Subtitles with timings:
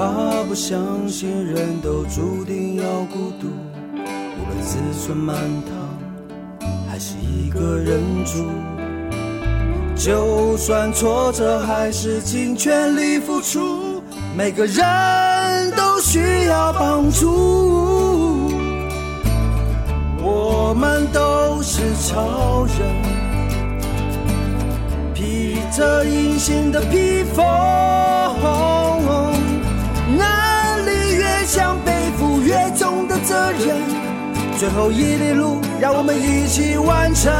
[0.00, 3.48] 他不相信人都注定要孤独，
[3.94, 8.46] 无论子孙满堂，还是一个人住。
[9.94, 14.02] 就算挫折，还是尽全力付出。
[14.34, 18.50] 每个人都需要帮助，
[20.22, 22.78] 我们都是超人，
[25.12, 27.44] 披着隐形的披风。
[33.58, 34.58] 重的责任。
[34.58, 37.32] 最后一里路，让我们一起完成。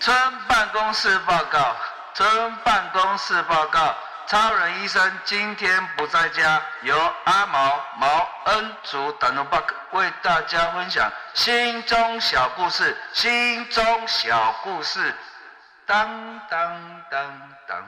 [0.00, 0.14] 村
[0.46, 1.58] 办公室报告，
[2.14, 2.28] 村
[2.62, 3.94] 办公室报告，
[4.26, 15.14] 超人医生今天不在家，由阿毛毛恩竹丹努巴克为大家分享心中小故事，心中小故事，
[15.86, 17.32] 当当当
[17.68, 17.78] 当。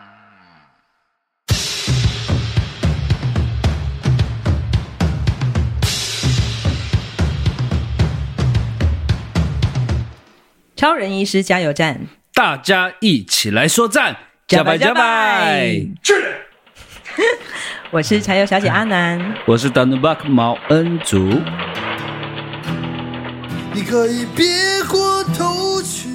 [10.77, 12.07] 超人医师加油站。
[12.35, 14.15] 大家一起来说赞，
[14.49, 15.85] 加拜加拜！
[17.91, 21.41] 我是柴油小姐阿南，我是 Danubak 毛恩祖。
[23.73, 24.47] 你可以别
[24.89, 26.09] 过头去。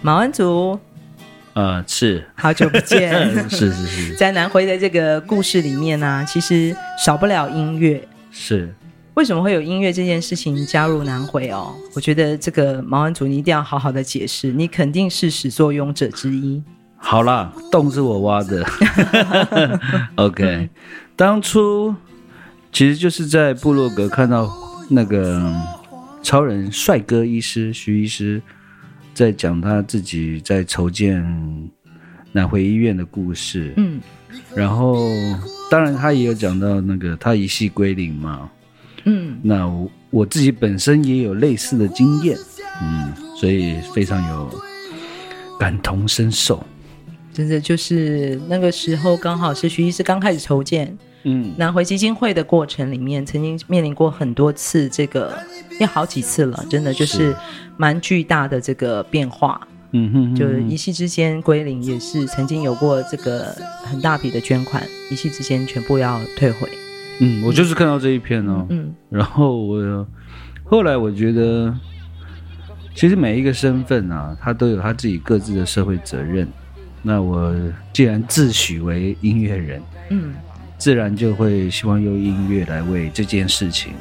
[0.00, 0.80] 毛恩祖，
[1.52, 8.74] 呃，是好久不见， 是是是，在南回的这个故事里面呢、啊，其实少不了音乐，是。
[9.14, 11.74] 为什么会有音乐这件事情加入南回哦？
[11.94, 16.62] 我觉得这个毛恩祖你一定要好好的解释，你肯定是始作俑者之一。
[16.96, 18.66] 好啦，洞是我挖的。
[20.16, 20.70] OK，
[21.14, 21.94] 当初
[22.72, 24.50] 其实就是在部落格看到
[24.88, 25.52] 那个
[26.22, 28.40] 超人帅哥医师徐医师
[29.12, 31.22] 在讲他自己在筹建
[32.32, 33.74] 南回医院的故事。
[33.76, 34.00] 嗯，
[34.54, 34.96] 然后
[35.70, 38.50] 当然他也有讲到那个他一系归零嘛。
[39.04, 42.36] 嗯，那我我自己本身也有类似的经验，
[42.82, 44.50] 嗯，所以非常有
[45.58, 46.62] 感同身受。
[47.32, 55.38] 真的就是那个时候，刚好是徐医师刚开始筹建，嗯，拿回基金会的过程里面，曾经面临过很多次这个，
[55.80, 57.34] 也好几次了，真的就是
[57.78, 59.60] 蛮巨大的这个变化。
[59.92, 66.68] 嗯哼，哼，就是一夕之间归零，也是曾经有过这个很大笔的捐款，一夕之间全部要退回。
[67.24, 70.06] 嗯，我就是看到这一篇哦，嗯，然后我
[70.64, 71.72] 后来我觉得，
[72.96, 76.48] 其实每一个身份啊，他都有他自己各自的社会责任。
[77.00, 77.54] 那我
[77.92, 79.80] 既然自诩为音乐人，
[80.10, 80.34] 嗯，
[80.78, 83.92] 自然就会希望用音乐来为这件事情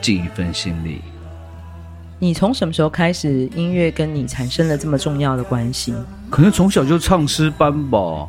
[0.00, 1.02] 尽一份心力。
[2.18, 5.92] 你从什么时候开始，音乐跟你产生了这么重要的关系？
[6.30, 8.26] 可能从小就唱诗班吧。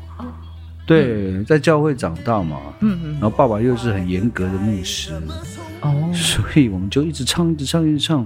[0.87, 5.11] 对，在教会长大嘛，嗯嗯，然后爸爸又是很严格的牧师，
[5.81, 8.25] 哦，所以我们就一直唱，一直唱，一直唱。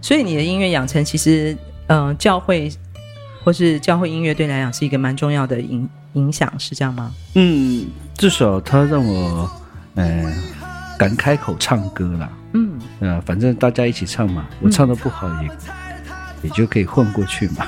[0.00, 1.54] 所以你的音乐养成，其实，
[1.88, 2.72] 嗯、呃，教会
[3.44, 7.12] 或是教会音乐对你来讲是一个蛮重要的影影响，是这样吗？
[7.34, 7.86] 嗯，
[8.16, 9.50] 至少他让我，
[9.96, 10.32] 嗯、呃，
[10.98, 12.32] 敢开口唱歌啦。
[12.54, 15.48] 嗯，呃，反正大家一起唱嘛，我唱的不好也。
[15.48, 15.81] 嗯
[16.42, 17.66] 也就可以混过去嘛。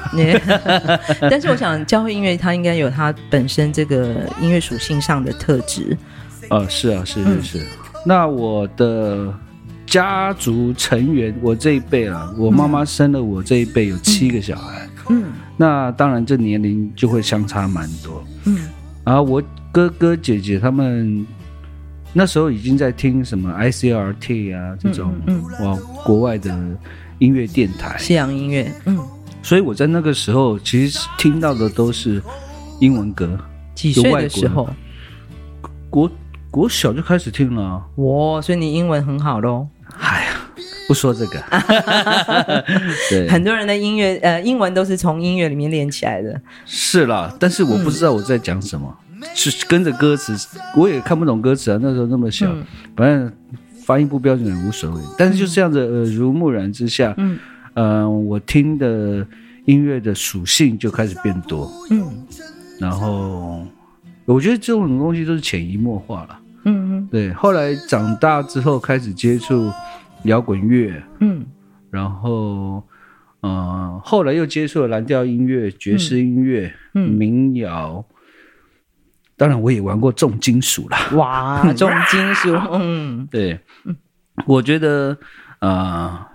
[1.30, 5.96] 但是我想，教会音乐它应该有它本身这个音乐属性上的特质。
[6.50, 7.58] 呃，是啊，是是是。
[7.58, 7.66] 嗯、
[8.04, 9.32] 那我的
[9.86, 14.88] 家族成员，我这一辈啊，我妈妈生了我这一辈有七个小孩。
[15.08, 15.24] 嗯。
[15.56, 18.24] 那当然，这年龄就会相差蛮多。
[18.44, 18.58] 嗯。
[19.04, 21.26] 然后我哥哥姐姐他们
[22.12, 25.14] 那时候已经在听什么 ICRT 啊这种
[25.60, 26.54] 哇国外的。
[27.18, 28.98] 音乐电台，西洋音乐，嗯，
[29.42, 32.22] 所以我在那个时候其实听到的都是
[32.80, 33.38] 英文歌。
[33.74, 34.68] 几岁的时候？
[35.90, 36.10] 国
[36.50, 37.82] 国小就开始听了。
[37.96, 39.66] 哇，所以你英文很好喽？
[39.98, 40.40] 哎呀，
[40.86, 41.42] 不说这个。
[43.10, 46.40] 对，很多人的音乐呃英文都是从音乐里面练起来的。
[46.66, 50.36] 是啦，但是我不知道我在讲什么，嗯、是跟着歌词，
[50.76, 51.78] 我也看不懂歌词啊。
[51.80, 52.64] 那时候那么小，嗯、
[52.96, 53.32] 反正。
[53.84, 57.38] 发音不标准也无所谓，但是就这样子耳濡目染之下，嗯，
[57.74, 59.26] 呃，我听的
[59.66, 62.02] 音乐的属性就开始变多，嗯，
[62.80, 63.66] 然后
[64.24, 67.32] 我觉得这种东西都是潜移默化了，嗯嗯，对。
[67.34, 69.70] 后来长大之后开始接触
[70.24, 71.44] 摇滚乐，嗯，
[71.90, 72.82] 然后，
[73.40, 78.02] 呃，后来又接触了蓝调音乐、爵士音乐、嗯、民谣，
[79.36, 81.10] 当然我也玩过重金属啦。
[81.12, 83.58] 哇， 重金属，嗯，对，
[84.46, 85.18] 我觉得
[85.58, 86.26] 啊、呃，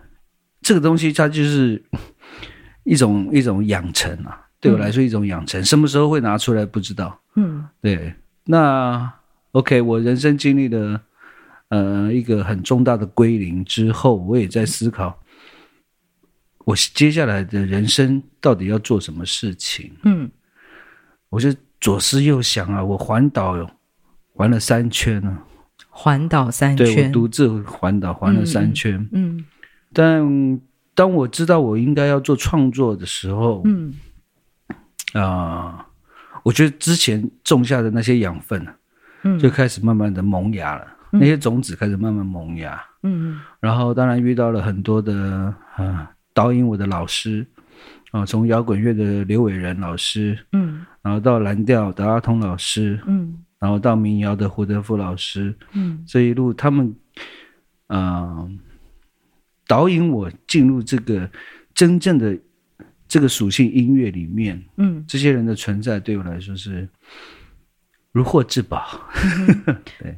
[0.61, 1.83] 这个东西它就是
[2.83, 7.19] 一种一种养成啊，对我来说一种养成，嗯、什么时候会拿出来不知道。
[7.35, 8.13] 嗯，对，
[8.45, 9.11] 那
[9.51, 11.01] OK，我人生经历了
[11.69, 15.17] 呃一个很重大的归零之后，我也在思考。
[16.65, 19.91] 我接下来的人生到底要做什么事情？
[20.03, 20.29] 嗯，
[21.29, 23.55] 我就左思右想啊，我环岛
[24.33, 25.43] 环了三圈呢、啊，
[25.89, 28.95] 环岛三圈，对，我独自环岛环了三圈。
[29.11, 29.45] 嗯，嗯，
[29.93, 30.61] 但
[30.93, 33.93] 当我知道我应该要做创作的时候，嗯，
[35.13, 35.85] 啊、呃，
[36.43, 38.65] 我觉得之前种下的那些养分，
[39.23, 42.81] 嗯，就开始慢慢的萌芽了，嗯、那些种子开始慢慢萌芽。
[43.03, 45.55] 嗯，然后当然遇到了很多的啊。
[45.77, 47.45] 呃导引我的老师，
[48.11, 56.95] 啊，从摇滚乐的刘伟仁老师，嗯，然后到蓝调的阿通老师，嗯，然后到民谣的胡德夫老师，嗯，这一路他们，
[57.87, 58.51] 啊、呃，
[59.67, 61.29] 导引我进入这个
[61.73, 62.37] 真正的
[63.07, 66.87] 这个属性音乐里面，嗯，这些人的存在对我来说是
[68.11, 69.01] 如获至宝，
[69.47, 70.17] 嗯、 对。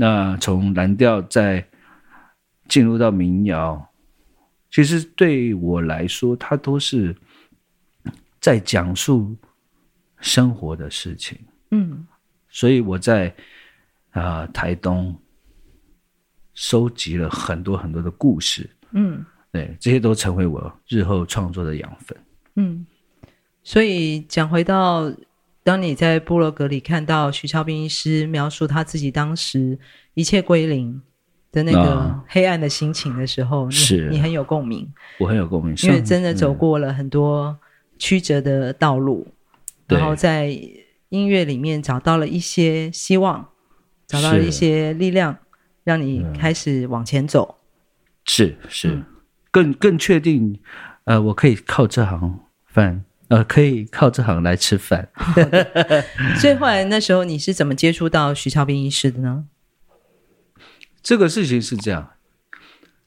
[0.00, 1.66] 那从蓝调再
[2.68, 3.84] 进入到民谣。
[4.70, 7.16] 其实对我来说，它都是
[8.38, 9.34] 在讲述
[10.20, 11.38] 生活的事情。
[11.70, 12.06] 嗯，
[12.48, 13.28] 所以我在
[14.10, 15.14] 啊、呃、台东
[16.54, 18.68] 收集了很多很多的故事。
[18.92, 22.18] 嗯，对，这些都成为我日后创作的养分。
[22.56, 22.86] 嗯，
[23.62, 25.12] 所以讲回到，
[25.62, 29.78] 当你在部落格里看到徐超斌医师描述他自己当时
[30.14, 31.00] 一切归零。
[31.50, 34.86] 的那个黑暗的心情的时候，是、你很有共鸣，
[35.18, 37.58] 我很有共鸣，因为真的走过了很多
[37.98, 39.26] 曲折的道路，
[39.88, 40.46] 然后在
[41.08, 43.48] 音乐里面找到了一些希望，
[44.06, 45.38] 找到了一些力量，
[45.84, 47.56] 让你开始往前走。
[48.24, 49.04] 是是，嗯、
[49.50, 50.60] 更更确定，
[51.04, 55.08] 呃，我可以靠这行饭，呃，可以靠这行来吃饭。
[56.36, 59.46] 所以后来那时候你是怎么接触到徐超斌医师的呢？
[61.02, 62.10] 这个事情是这样，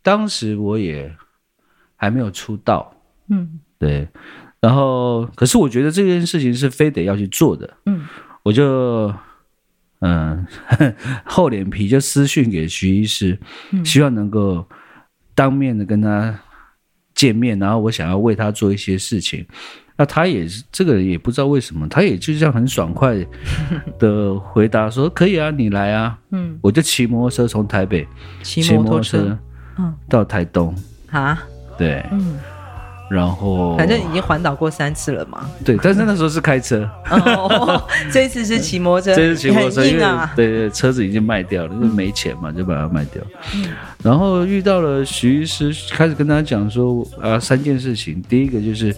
[0.02, 1.16] 当时我也
[1.96, 2.96] 还没有出道，
[3.30, 4.08] 嗯，对，
[4.62, 8.06] 然后可是我觉得这件事情是非得要去做的，嗯，
[8.44, 9.14] 我就
[10.00, 10.46] 嗯
[11.26, 13.38] 厚脸皮就私讯给徐医师，
[13.72, 14.66] 嗯，希望能够
[15.34, 16.40] 当面的跟他
[17.16, 19.46] 见面，然后我想要为他做一些事情。
[19.98, 23.16] 那他也是这个人也不知道为什么，他也就这样很爽快
[24.00, 28.08] 的回答说：“可以啊，你来啊。”嗯，我就骑摩托车从台北
[28.42, 29.38] 骑摩托车，
[29.78, 30.74] 嗯，到台东。
[31.12, 31.44] 啊，
[31.78, 32.40] 对，嗯，
[33.12, 35.50] 然后反正已经环岛过三次了嘛。
[35.66, 40.06] 对，但是那时候是开车，哦， 这次是骑摩托车，这次骑摩托车，因为
[40.36, 43.22] 对对，车子已经卖掉了，因为没钱嘛，就把它卖掉。
[43.56, 43.66] 嗯，
[44.04, 48.96] 然后遇到了徐医师，开始跟他讲说啊，三件事情，第一个就是。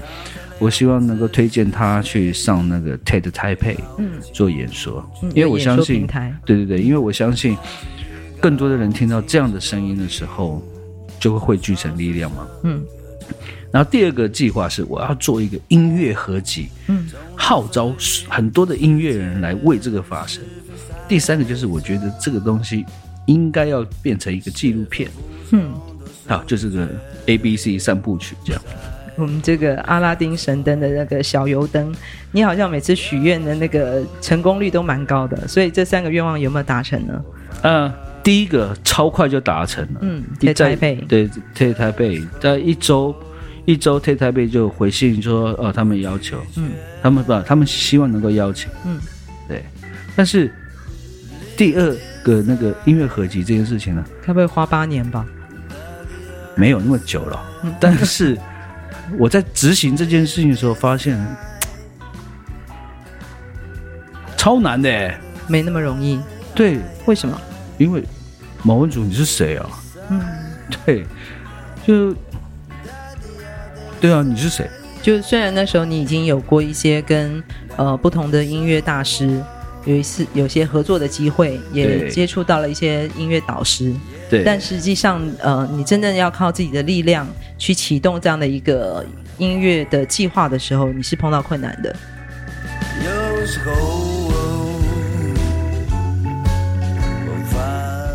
[0.60, 6.08] 我希望能够推荐他去上那个 TED Taipei，嗯，做演说，嗯、因为我相信，
[6.46, 7.58] 对对对，因为我相信，
[8.40, 10.64] 更多的人听到这样的声音的时候，
[11.20, 12.82] 就会汇聚成力量嘛，嗯。
[13.74, 17.92] 然后第二个计划是，我要做一个音乐合集，嗯，号召
[18.30, 20.44] 很多的音乐人来为这个发声。
[21.08, 22.86] 第三个就是，我觉得这个东西
[23.26, 25.10] 应该要变成一个纪录片，
[25.50, 25.74] 嗯，
[26.28, 26.88] 好，就是个
[27.26, 28.62] A B C 三部曲这样。
[29.16, 31.92] 我们这个阿拉丁神灯的那个小油灯，
[32.32, 37.26] 你好像每次许愿的那个成功率都蛮高的，所以这三个愿望有没有达成呢？
[37.64, 37.94] 嗯、呃，
[38.24, 40.00] 第一个超快就达成了。
[40.02, 43.16] 嗯，在台北，对，在台北，在一周
[43.66, 49.00] 一周，，T 台北就回信说，哦，他们要求，嗯，他们不，他们希望能够邀请，嗯，
[49.48, 49.64] 对。
[50.16, 50.54] 但是
[51.56, 55.26] 第二个那个音乐合集这件事情呢，该不会花八年吧？
[56.56, 58.38] 没有那么久了，嗯、但是。
[59.20, 61.20] 我在执行这件事情的时候，发现
[64.38, 65.14] 超难的，
[65.46, 66.20] 没那么容易。
[66.56, 67.40] 对，为什么？
[67.78, 68.02] 因为
[68.64, 69.70] 毛文祖，你是谁啊？
[70.10, 70.22] 嗯，
[70.86, 71.06] 对，
[71.86, 72.16] 就
[74.04, 74.70] 对啊，你是谁？
[75.02, 77.42] 就虽然那时候你已经有过一些跟
[77.78, 79.42] 呃不同的音乐大师
[79.86, 83.94] 有一次有些合作的机会，也接触到了一些音乐导师。
[84.30, 87.26] 对，但实际上，呃，你真正要靠自己的力量
[87.58, 89.06] 去启动这样的一个
[89.38, 91.96] 音乐的计划的时候，你是碰到困难的。
[93.06, 94.30] 有时候，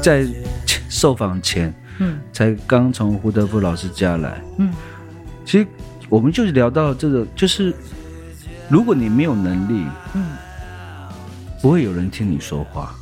[0.02, 0.26] 在
[0.90, 4.70] 受访前，嗯，才刚从胡德夫老师家来，嗯，
[5.48, 5.66] 其实
[6.10, 7.72] 我们就是聊到这个，就是
[8.68, 10.36] 如果你没有能力，嗯，
[11.62, 12.94] 不会有人听你说话。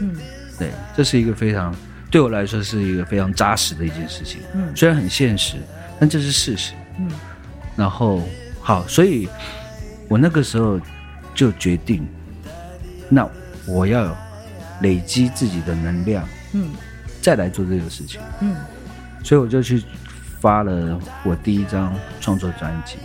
[0.00, 0.14] 嗯，
[0.56, 1.74] 对，这是一个非常
[2.08, 4.38] 对我来说是一个非常扎实的一件事情。
[4.54, 5.56] 嗯，虽然很现实，
[5.98, 6.72] 但这是事实。
[7.00, 7.10] 嗯，
[7.74, 8.22] 然后
[8.60, 9.28] 好，所以
[10.08, 10.80] 我那个时候
[11.34, 12.06] 就决定，
[13.08, 13.28] 那
[13.66, 14.16] 我要
[14.82, 16.24] 累积自己的能量。
[16.52, 16.70] 嗯，
[17.20, 18.20] 再来做这个事情。
[18.40, 18.54] 嗯，
[19.24, 19.82] 所以我就去
[20.42, 22.96] 发了我第一张创作专辑。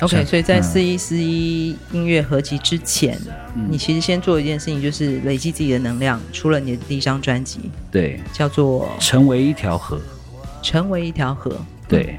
[0.00, 3.18] OK，所以在四一四一音乐合集之前，
[3.54, 9.98] 嗯，你其实先做一件事情，就是累积自己的能量，出了你的第一张专辑，对，叫做《成为一条河》。
[10.62, 12.18] 成为一条河，对，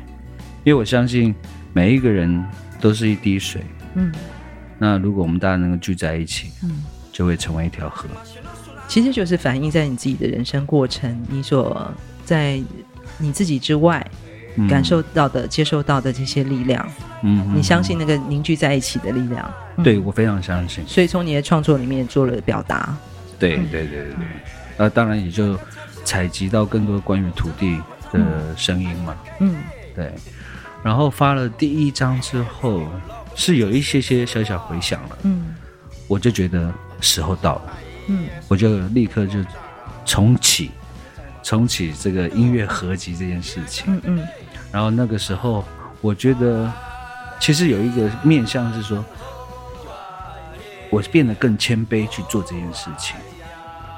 [0.64, 1.36] 因为我相信
[1.74, 2.46] 每一个人
[2.80, 3.62] 都是一滴水，
[3.96, 4.12] 嗯，
[4.78, 8.08] 那如果我们大家能够聚在一起，嗯，就会成为一条河。
[8.88, 11.92] 其实就是反映在你自己的人生过程，你所
[12.24, 12.62] 在
[13.18, 14.06] 你自己之外。
[14.70, 16.90] 感受到的、接受到的这些力量，
[17.22, 19.54] 嗯，你相信那个凝聚在一起的力量？
[19.84, 20.84] 对，我非常相信。
[20.88, 22.96] 所以从你的创作里面做了表达。
[23.38, 24.26] 对对对对对，
[24.78, 25.60] 那当然也就
[26.04, 27.80] 采集到更多关于土地
[28.12, 29.16] 的声音嘛。
[29.40, 29.56] 嗯，
[29.96, 30.12] 对。
[30.84, 32.88] 然后发了第一张之后，
[33.36, 35.18] 是有一些些小小回响了。
[35.24, 35.54] 嗯，
[36.08, 37.78] 我就觉得时候到了。
[38.08, 39.38] 嗯，我就立刻就
[40.06, 40.72] 重启，
[41.44, 43.86] 重启这个音乐合集这件事情。
[43.88, 44.28] 嗯嗯。
[44.72, 45.64] 然后那个时候，
[46.02, 46.72] 我觉得
[47.40, 49.04] 其实有一个面向是说，
[50.90, 53.16] 我变得更谦卑去做这件事情，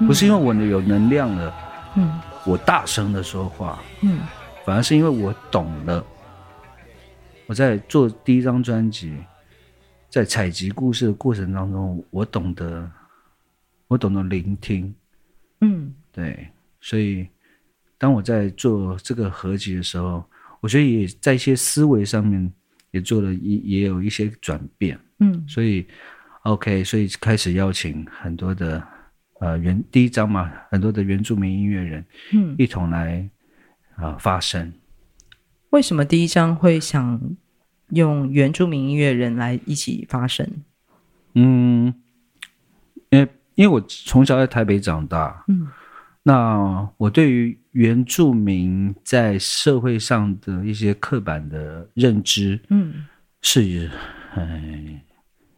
[0.05, 1.53] 不是因为我有能量了，
[1.95, 4.21] 嗯，我大声的说话，嗯，
[4.63, 6.05] 反而是因为我懂了。
[7.47, 9.17] 我在做第一张专辑，
[10.07, 12.89] 在采集故事的过程当中，我懂得，
[13.87, 14.93] 我懂得聆听，
[15.61, 16.47] 嗯，对，
[16.79, 17.27] 所以
[17.97, 20.23] 当我在做这个合集的时候。
[20.61, 22.51] 我觉得也在一些思维上面
[22.91, 25.85] 也做了一也有一些转变，嗯，所以
[26.43, 28.81] OK，所以开始邀请很多的
[29.39, 33.29] 呃原第一章嘛，很多的原住民音乐人，嗯，一同来
[33.95, 34.73] 啊、呃、发声。
[35.69, 37.21] 为什么第一章会想
[37.89, 40.47] 用原住民音乐人来一起发声？
[41.35, 41.93] 嗯，
[43.09, 45.67] 因为因为我从小在台北长大，嗯。
[46.23, 53.05] 那我对于原住民在社会上的一些刻板的认知，嗯，
[53.41, 53.89] 是，
[54.33, 55.05] 哎，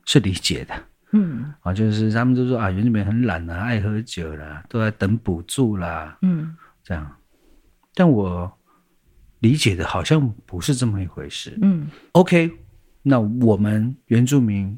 [0.05, 0.73] 是理解的，
[1.13, 7.15] 嗯，啊，就是他们都说啊，原住民很懒啊，爱喝酒啦，都在等补助啦，嗯，这样，
[7.93, 8.51] 但我
[9.39, 12.51] 理解的好像不是这么一回事，嗯，OK，
[13.01, 14.77] 那我们原住民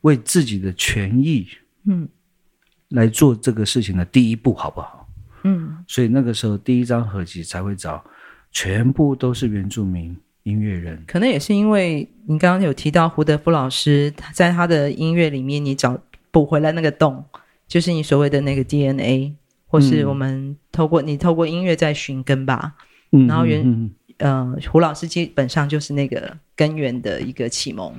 [0.00, 1.46] 为自己的权益，
[1.86, 2.08] 嗯，
[2.88, 5.03] 来做这个事情的第一步，好不好？
[5.44, 8.02] 嗯，所以那个时候第一张合集才会找
[8.50, 15.98] 全部都是原住民音乐人，可能也是因为你刚刚有提到胡德夫老师，他在他的音乐里面，你找
[16.30, 17.24] 补回来那个洞，
[17.68, 19.34] 就是你所谓的那个 DNA，
[19.66, 22.74] 或是我们透过、嗯、你透过音乐在寻根吧。
[23.12, 27.94] 嗯，然后原嗯呃胡老师基本上就是那个根源的一个启蒙，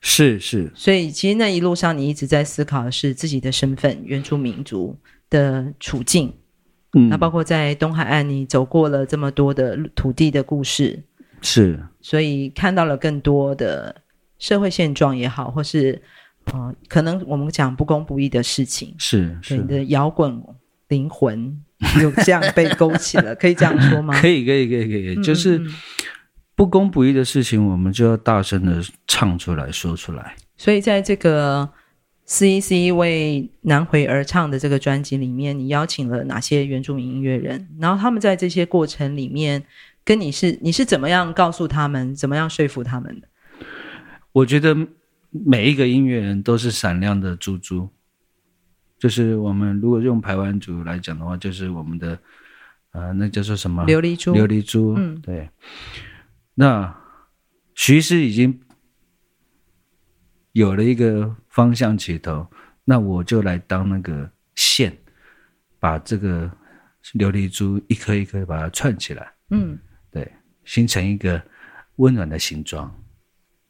[0.00, 0.70] 是是。
[0.74, 4.96] 所以其实那一路上你一直在思考的是自己的身份，原住民族
[5.30, 6.32] 的处境。
[6.94, 11.02] 嗯，那包括在东海岸，你走过了这么多的土地的故事，
[11.42, 13.94] 是，所以看到了更多的
[14.38, 16.00] 社会现状也好，或是
[16.52, 20.40] 嗯、呃，可能我们讲不公不义的事情，是是，你的摇滚
[20.88, 21.60] 灵魂
[22.00, 24.18] 有这样被勾起了， 可以这样说吗？
[24.20, 25.60] 可以可以可以可以，就是
[26.54, 30.36] 不公不义的事情，我们就要大声的唱出来说出来。
[30.56, 31.68] 所以在这个。
[32.26, 37.68] 四一四一为南回而唱的这个专辑里面，你邀请了哪些原住民音乐人？
[37.78, 39.62] 然后他们在这些过程里面，
[40.04, 43.28] 跟你是你是怎么样告诉他们，怎么样说服他们的？
[44.32, 44.74] 我觉得
[45.30, 47.90] 每一个音乐人都是闪亮的珠珠，
[48.98, 52.18] 就是我们如果用排湾族来讲的话，就是我们的
[52.92, 53.84] 呃，那叫做什么？
[53.84, 54.34] 琉璃珠。
[54.34, 54.94] 琉璃珠。
[54.96, 55.50] 嗯，对。
[56.54, 56.96] 那
[57.74, 58.60] 徐师已经。
[60.54, 62.44] 有了一个方向起头，
[62.84, 64.92] 那我就来当那个线，
[65.78, 66.50] 把这个
[67.14, 69.32] 琉璃珠一颗一颗把它串起来。
[69.50, 69.78] 嗯，
[70.10, 70.28] 对，
[70.64, 71.40] 形成一个
[71.96, 72.92] 温暖的形状，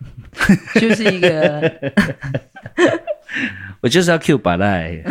[0.81, 1.73] 就是一个。
[3.83, 5.03] 我就是要 Q 把赖。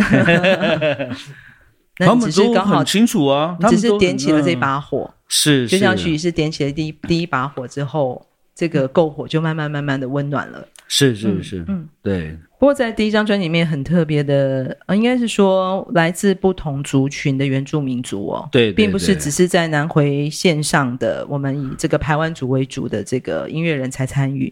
[1.98, 8.26] 他们只是刚好很清楚啊，只是点起了这把火，是，就像许是点起了第一第一把火之后，
[8.56, 10.68] 这个篝火就慢慢慢慢的温暖了。
[10.88, 12.40] 是是是，嗯，嗯对。
[12.64, 24.48] 不过在第一张专辑里面很特别的，呃，应该是说来自不同族群的原住民族哦，对，对，对，并不是只是在南回线上的我们以这个排湾族为主的这个音乐人才参与。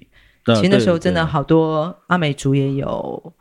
[0.45, 3.33] 其实那时候真的好多阿美族也有，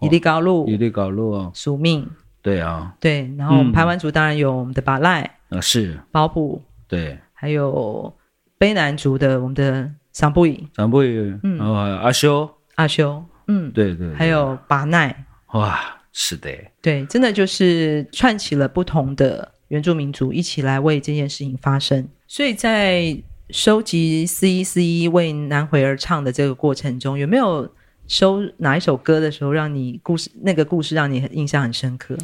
[0.00, 2.08] 伊犁高路，伊犁高路哦，宿命，
[2.40, 3.28] 对啊，对。
[3.36, 8.14] 然后我们排湾族当然有我们的巴赖，啊是，包布，对，还有
[8.60, 11.08] 卑南族的我们的桑布伊，桑布伊，
[11.42, 15.78] 嗯，然后还有阿修，阿修，嗯，对对，还有巴奈，哇，
[16.12, 16.50] 是的，
[16.80, 23.22] 对，真的就是串起了不同的原住民族一起来为这件事情发声，所以在。
[23.50, 27.72] 收集四一四一为南回而唱的这个过程中，有没有
[28.08, 32.16] 收哪一首歌的时候，让你故事那个故事让你印象很深刻？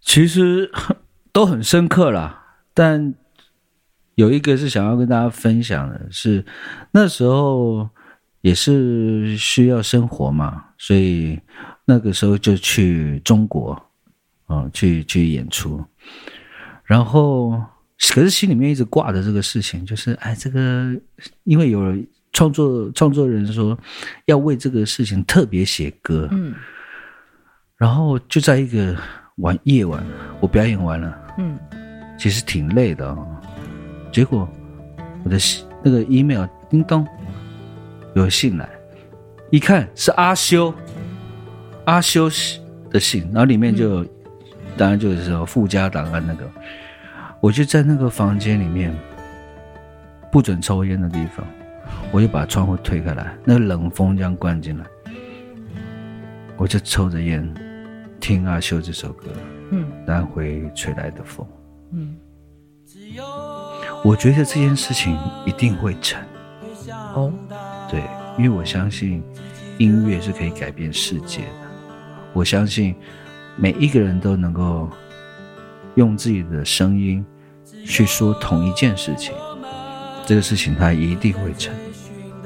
[0.00, 0.68] 其实
[1.32, 3.14] 都很深刻啦，但
[4.16, 6.44] 有一个是想要跟大家分享的是，是
[6.90, 7.88] 那时候
[8.42, 11.40] 也是需要生活嘛，所以
[11.84, 13.82] 那个时候就去中国，
[14.48, 15.82] 嗯，去去演出，
[16.84, 17.60] 然后。
[18.08, 20.92] 可是心里面一直挂着这个事情，就是哎，这个
[21.44, 21.96] 因为有
[22.32, 23.78] 创作创作人说
[24.24, 26.52] 要为这个事情特别写歌，嗯，
[27.76, 28.96] 然后就在一个
[29.36, 30.04] 晚夜晚，
[30.40, 31.56] 我表演完了，嗯，
[32.18, 33.24] 其实挺累的哦，
[34.10, 34.48] 结果
[35.24, 35.38] 我的
[35.84, 37.06] 那个 email 叮咚
[38.14, 38.68] 有信来，
[39.50, 40.72] 一看是阿修
[41.84, 42.30] 阿修
[42.90, 44.08] 的信，然后里面就、嗯、
[44.76, 46.48] 当然就是说附加档案那个。
[47.40, 48.94] 我就在那个房间里面，
[50.30, 51.44] 不准抽烟的地方，
[52.12, 54.84] 我就把窗户推开来，那个冷风这样灌进来，
[56.56, 57.52] 我就抽着烟，
[58.20, 59.26] 听阿修这首歌，
[59.72, 61.44] 嗯，南回吹来的风，
[61.90, 62.16] 嗯，
[64.04, 66.22] 我觉得这件事情一定会成，
[67.12, 67.32] 哦，
[67.92, 68.02] 对，
[68.36, 69.22] 因为我相信
[69.78, 71.70] 音乐是可以改变世界的，
[72.32, 72.96] 我相信
[73.54, 74.90] 每一个人都能够
[75.94, 77.24] 用自己的声音。
[77.84, 79.34] 去说同一件事情，
[80.24, 81.74] 这个事情它一定会成。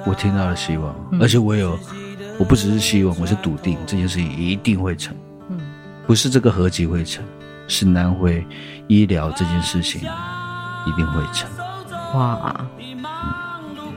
[0.07, 1.79] 我听到了希望，嗯、而且我有，
[2.39, 5.15] 我不只是希望，我是笃定这件事情一定会成。
[5.51, 5.61] 嗯，
[6.07, 7.23] 不是这个合集会成，
[7.69, 8.47] 是南回
[8.87, 10.01] 医疗这件事情
[10.87, 11.51] 一定会成。
[12.15, 12.97] 哇，嗯、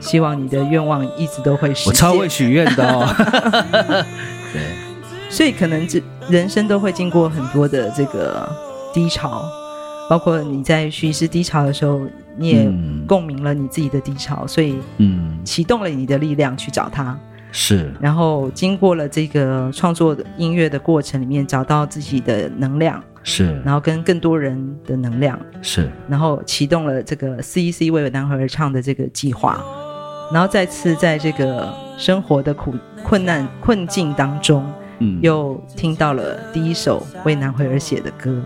[0.00, 1.86] 希望你的愿望一直都会实现。
[1.86, 3.06] 我超会许愿的哦。
[4.52, 4.62] 对，
[5.28, 8.48] 所以可能这人生都会经过很多的这个
[8.92, 9.44] 低潮。
[10.08, 12.00] 包括你在徐医师低潮的时候，
[12.36, 12.68] 你也
[13.06, 17.16] 共鸣了你自己的低潮，嗯、所以嗯，启动了你的力量去找他，
[17.52, 17.92] 是。
[18.00, 23.62] 然后经过了这个创作音乐的过程里面，找到自己的能量，是。
[23.64, 25.88] 然后跟更多人的能量，是。
[26.08, 29.64] 然后启动了这个 C E C 为男孩而唱的这个计划，
[30.32, 34.64] 然后再次在这个生活的苦困难困境当中，
[35.00, 38.40] 嗯，又听到了第一首为南回而写的歌。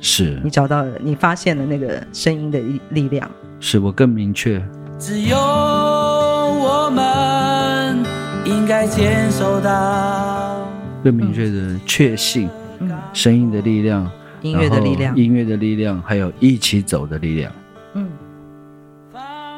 [0.00, 3.30] 是你找到了，你发现了那个声音的力力量。
[3.60, 4.60] 是我更明确。
[4.98, 8.04] 只有我们
[8.44, 10.66] 应该坚守到
[11.02, 12.48] 更明确的确信，
[12.80, 14.10] 嗯，声音的力量，
[14.42, 17.52] 音乐的力量，音乐的力量，还有一起走的力量。
[17.94, 18.08] 嗯，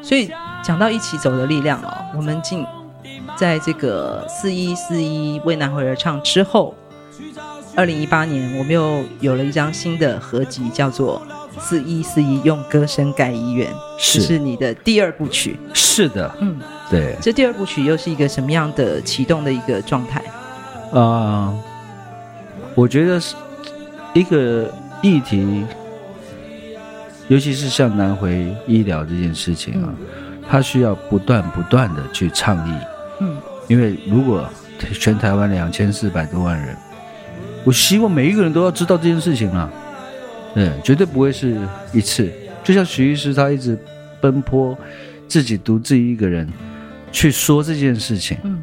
[0.03, 0.31] 所以
[0.65, 2.65] 讲到一起走的力量哦，我们进
[3.37, 6.75] 在这个四一四一为南回而唱之后。
[7.77, 11.21] 二零一八年，我们又有了一张新的合集，叫做
[11.61, 15.59] 《四一四一用歌声盖医院》，是，这是你的第二部曲。
[15.73, 16.57] 是的，嗯，
[16.89, 17.17] 对。
[17.21, 20.21] 这第二部曲又是一个什么样的启动的一个状态？
[20.93, 21.59] 啊、呃，
[22.77, 23.35] 我觉得是
[24.13, 24.73] 一个
[25.03, 25.65] 议题，
[27.27, 30.07] 尤其是像南回医疗这件事情啊，嗯、
[30.49, 32.73] 它需要不断不断的去倡议。
[33.21, 33.37] 嗯，
[33.69, 34.49] 因为如果
[34.93, 36.77] 全台湾两千四百多万人。
[37.67, 39.71] 我希望每一个人都要知道这件事情啊，
[40.55, 41.57] 嗯，绝对不会是
[41.95, 42.31] 一次。
[42.63, 43.79] 就像徐医师，他一直
[44.21, 44.77] 奔波，
[45.27, 46.47] 自己独自一个人
[47.11, 48.63] 去说这件事情，嗯，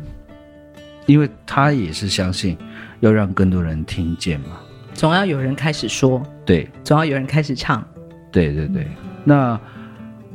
[1.08, 2.56] 因为他也是相信
[3.00, 4.60] 要让更多人听见嘛。
[4.94, 7.84] 总要有人开始说，对，总要有人开始唱，
[8.32, 8.86] 对对对。
[9.24, 9.60] 那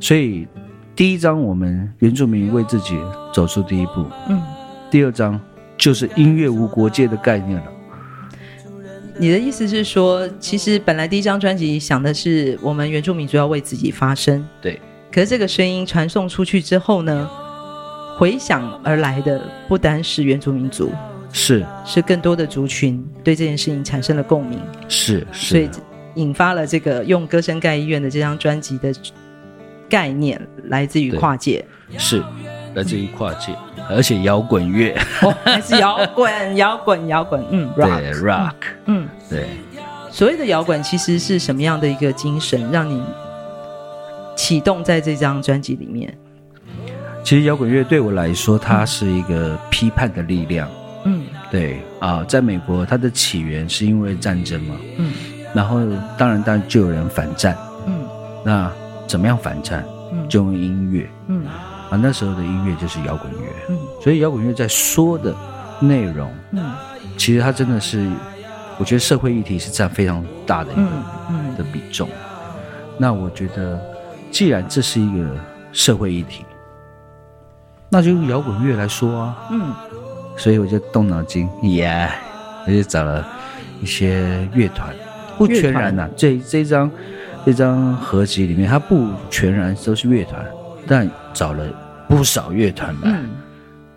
[0.00, 0.44] 所以
[0.96, 2.98] 第一章我们原住民为自己
[3.30, 4.42] 走出第一步，嗯，
[4.90, 5.38] 第二章
[5.76, 7.72] 就是音乐无国界的概念了。
[9.18, 14.80] 你的意思是说，其实本来第一张专辑想的是我们原住民族要为自己发声，对。
[15.12, 17.28] 可是这个声音传送出去之后呢，
[18.16, 20.90] 回响而来的不单是原住民族，
[21.30, 25.48] 是是更多的族群对这件事情产生了共鸣，是，是。
[25.50, 25.68] 所以
[26.14, 28.90] 引发了这个用歌声盖医院的这张专辑的
[29.88, 31.64] 概念，来自于跨界，
[31.98, 32.22] 是。
[32.74, 33.54] 来自于跨界，
[33.88, 38.52] 而且摇滚乐，哦，还是摇滚，摇滚，摇滚，嗯，rock， 对，rock，
[38.84, 39.46] 嗯，对。
[40.10, 43.02] 所谓的摇滚，其实是什么样的一个精神，让你
[44.36, 46.14] 启动在这张专辑里面？
[47.24, 50.68] 其实摇滚乐对我来说，它是一个批判的力量，
[51.04, 54.76] 嗯，对啊，在美国，它的起源是因为战争嘛。
[54.98, 55.14] 嗯。
[55.54, 55.80] 然后，
[56.18, 57.56] 当然，当然就有人反战。
[57.86, 58.06] 嗯。
[58.44, 58.70] 那
[59.06, 59.84] 怎么样反战？
[60.12, 61.08] 嗯，就用音乐。
[61.28, 61.44] 嗯。
[61.90, 63.38] 啊，那时候的音乐就是摇滚乐。
[63.68, 63.78] 嗯。
[64.02, 65.34] 所以摇滚乐在说的
[65.80, 66.72] 内容，嗯，
[67.16, 68.10] 其实它真的是，
[68.78, 70.92] 我觉得社会议题是占非常大的一个嗯，
[71.30, 72.08] 嗯的比重。
[72.98, 73.80] 那我觉得，
[74.30, 75.28] 既然这是一个
[75.72, 76.44] 社会议题，
[77.88, 79.48] 那就用摇滚乐来说啊。
[79.50, 79.72] 嗯。
[80.36, 82.10] 所以我就动脑筋，耶，
[82.66, 83.26] 我就找了
[83.80, 84.94] 一些乐团，
[85.38, 86.10] 不全然呐、啊。
[86.14, 86.90] 这这张
[87.46, 90.44] 这张合集里面，它不全然都是乐团，
[90.84, 91.64] 但找了
[92.08, 93.30] 不少乐团来，嗯、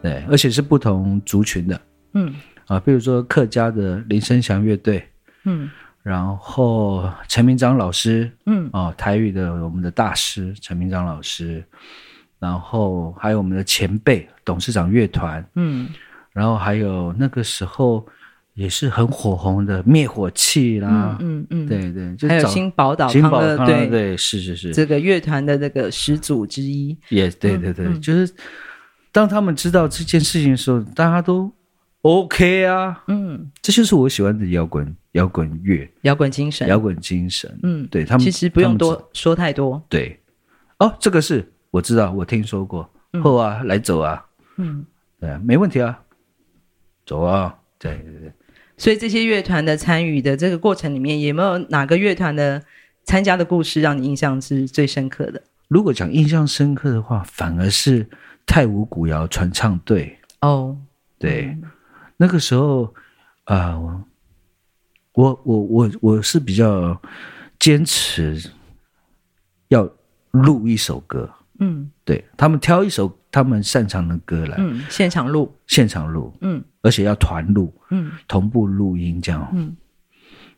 [0.04, 1.82] 对，而且是不同族群的，
[2.14, 2.36] 嗯。
[2.68, 5.04] 啊，比如说客家的林生祥乐队，
[5.46, 5.68] 嗯，
[6.04, 8.70] 然后陈明章老师，嗯。
[8.72, 11.64] 哦，台语的我们的大师陈明章老师，
[12.38, 15.90] 然后还有我们的前辈董事长乐团，嗯。
[16.32, 18.06] 然后还有那个时候
[18.60, 21.66] 也是很火红的灭火器啦，嗯嗯，嗯。
[21.66, 23.88] 对对，就还有新宝岛新宝岛对。
[23.88, 28.30] 对是是是，这个乐团的这个始祖之一，也、yes, 对对对，嗯、就是
[29.14, 31.50] 当他们知道这件事情的时候，大家都
[32.02, 40.20] OK 啊，嗯，这就是我喜欢的摇滚摇滚乐，摇滚精神，摇滚精神，嗯，对他们其实不用多说太多，对，
[40.80, 42.90] 哦，这个是我知道，我听说过，
[43.24, 44.26] 后啊、嗯、来走啊，
[44.58, 44.86] 嗯，
[45.18, 45.98] 对，没问题啊。
[47.06, 47.56] 走啊！
[47.80, 48.32] 对对对，
[48.80, 52.64] 所以这些乐团的参与的这个过程里面，有没有哪个乐团的
[53.04, 55.44] 参加的故事让你印象是最深刻的？
[55.68, 58.10] 如果讲印象深刻的话，反而是
[58.46, 60.18] 泰武古谣传唱队。
[60.42, 60.78] 哦。
[61.20, 61.64] 对，嗯、
[62.16, 62.86] 那个时候
[63.44, 64.04] 啊、呃，
[65.12, 67.00] 我我我我是比较
[67.60, 68.42] 坚持
[69.68, 69.88] 要
[70.32, 71.30] 录一首歌。
[71.60, 79.76] 嗯，对他们挑一首他们擅长的歌来，嗯，现场录，现场录，嗯，而且要团录，嗯，同步录音这样，嗯，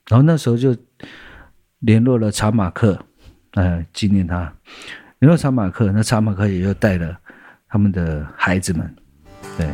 [0.08, 0.76] 然后那时候就
[1.80, 3.00] 联络了查马克，
[3.54, 4.54] 呃，纪念他，
[5.20, 7.18] 联络查马克，那查马克也就带了
[7.68, 8.96] 他们的孩子们，
[9.58, 9.68] 对，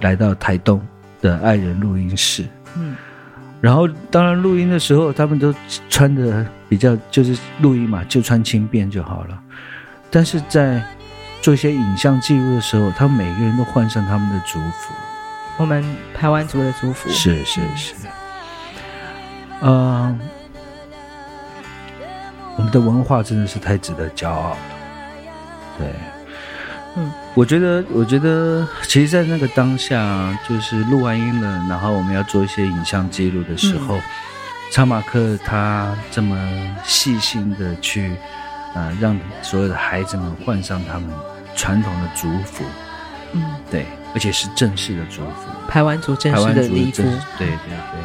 [0.00, 0.80] 来到台东
[1.20, 2.44] 的爱人录音室，
[2.76, 2.96] 嗯，
[3.60, 5.54] 然后当然录音的时候，他们都
[5.88, 9.42] 穿的比较就是录音嘛，就穿轻便就好了。
[10.10, 10.82] 但是在
[11.42, 14.94] 做一些影像记录的时候，他们每个人都换上他们的族服，
[15.56, 17.94] 我们排湾族的族服，是是是，
[19.60, 20.18] 嗯、呃，
[22.56, 24.56] 我们的文化真的是太值得骄傲了，
[25.78, 25.88] 对，
[26.96, 33.98] 嗯，我觉得，我觉得，其实，在那个当下，就是录完音了，然后我们要做一些影像记录的时候，
[34.72, 36.36] 查、嗯、马克他这么
[36.84, 38.16] 细心的去。
[38.74, 41.08] 啊、呃，让所有的孩子们换上他们
[41.54, 42.64] 传统的族服，
[43.30, 43.40] 嗯，
[43.70, 47.02] 对，而且是正式的族服，排湾族正式的礼服，
[47.36, 48.00] 对对对。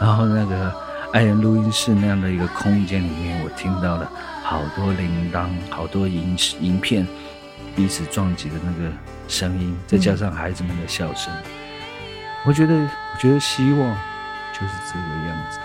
[0.00, 0.72] 然后那个
[1.12, 4.10] 爱人录音室那样的一个空间里面，我听到了
[4.42, 7.06] 好多铃铛，好多银银片
[7.76, 8.90] 彼此撞击的那个
[9.28, 11.50] 声音，再加上孩子们的笑声，嗯、
[12.46, 13.98] 我觉得，我觉得希望
[14.52, 15.58] 就是这个样子。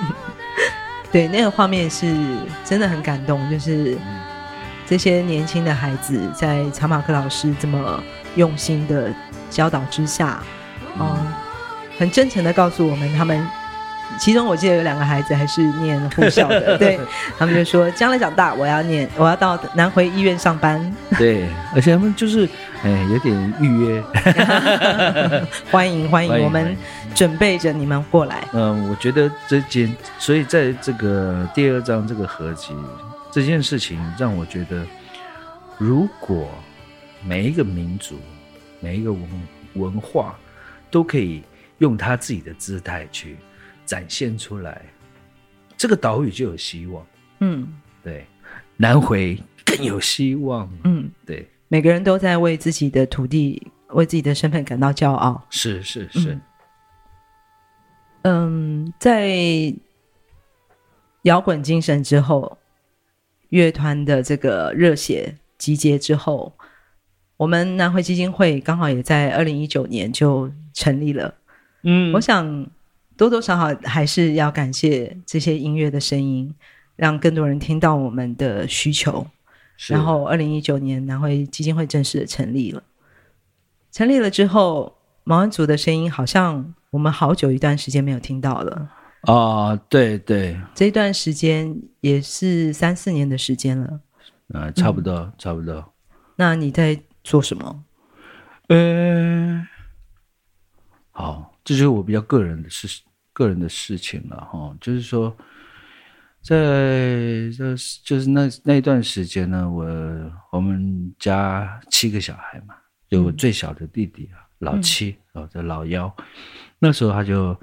[1.12, 2.14] 对，那个画面是
[2.64, 3.98] 真的很感动，就是
[4.90, 8.02] 这些年轻的孩子在查马克老师这么
[8.34, 9.08] 用心的
[9.48, 10.42] 教导之下，
[10.98, 11.26] 嗯，嗯
[11.96, 13.46] 很真诚的告诉我们，他们
[14.18, 16.98] 其中我记得有两个孩子还是念护校的， 对，
[17.38, 20.92] 他们就说将来长大我要念，我要到南回医院上班。
[21.16, 22.48] 对，而且他们就是
[22.82, 24.02] 哎有点预约，
[25.70, 26.76] 欢 迎欢迎，欢迎我们。
[27.14, 28.42] 准备着你们过来。
[28.52, 32.72] 嗯，我觉得这件，所以在这个第二章这个合集
[33.30, 34.86] 这件事情，让我觉得，
[35.78, 36.48] 如果
[37.24, 38.18] 每一个民族、
[38.80, 39.28] 每一个文
[39.74, 40.38] 文化
[40.90, 41.42] 都可以
[41.78, 43.36] 用他自己的姿态去
[43.86, 44.82] 展现出来，
[45.76, 47.06] 这个岛屿就有希望。
[47.38, 48.26] 嗯，对，
[48.76, 50.68] 南回更有希望。
[50.84, 55.46] 嗯，对，每个人都在为自己的土地、为自己的身份感到骄傲。
[55.50, 56.32] 是是是。
[56.32, 56.40] 嗯
[58.22, 59.74] 嗯，在
[61.22, 62.58] 摇滚精神之后，
[63.50, 66.52] 乐团的这个热血集结之后，
[67.36, 71.34] 我们南回基金会刚好也在二零一九年就成立了。
[71.84, 72.66] 嗯，我想
[73.16, 76.52] 多多少少还是要感谢这些音乐的声音，
[76.96, 79.26] 让更多人听到我们的需求。
[79.86, 82.82] 然后，二零一九年南回基金会正式的成立了。
[83.92, 86.74] 成立了之后，毛恩祖的声音好像。
[86.90, 88.90] 我们好久一段时间没有听到了
[89.22, 89.76] 啊！
[89.88, 94.00] 对对，这段时间也是三四年的时间了，
[94.48, 95.92] 啊、呃，差不多、嗯、差不多。
[96.36, 97.84] 那你在做什么？
[98.68, 99.66] 呃，
[101.10, 103.02] 好，这就是我比较个人的事，
[103.32, 104.74] 个人的事情了哈。
[104.80, 105.36] 就是说，
[106.40, 106.56] 在
[107.56, 109.84] 这就是那那一段时间呢，我
[110.52, 112.74] 我们家七个小孩嘛，
[113.08, 116.14] 有我最小的弟弟啊，嗯、老七哦，这老幺，
[116.78, 117.54] 那时候他就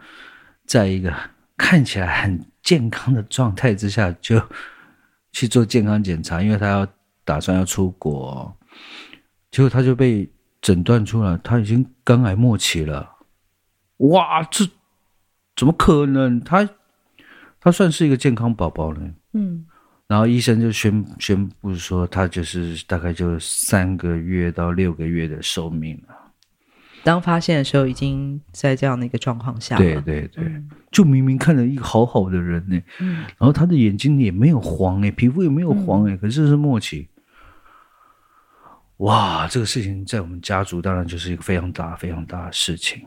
[0.67, 1.11] 在一个
[1.57, 4.41] 看起来很健康的状态之下， 就
[5.31, 6.87] 去做健康检查，因为他要
[7.25, 8.55] 打算要出国，
[9.51, 10.29] 结果他就被
[10.61, 13.17] 诊断出来，他已经肝癌末期了。
[13.97, 14.65] 哇，这
[15.55, 16.39] 怎么可能？
[16.43, 16.69] 他
[17.59, 19.13] 他算是一个健康宝宝呢。
[19.33, 19.65] 嗯，
[20.07, 26.15] 然后医生就宣宣布说，他就是大概就三个月到六个月的寿命了。
[27.07, 29.81] 当发现的时候，已经在这样的一个状况下了。
[29.81, 37.07] 对对对，嗯、就明明看着一个好好的人呢，嗯，然后他的眼睛也没有黄哎，皮肤也没有黄哎，嗯、可是是默契。
[38.97, 43.01] 哇，这个事情在我们家族当然就是一个非常大、非常大的事情。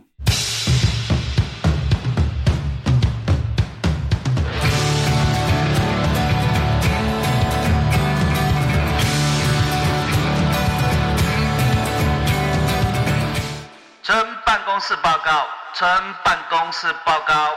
[14.97, 17.57] 报告，村办公室报告，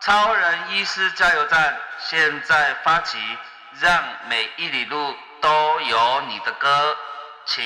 [0.00, 3.18] 超人医师加油站现在发起，
[3.80, 6.96] 让每一里路都有你的歌。
[7.44, 7.62] 请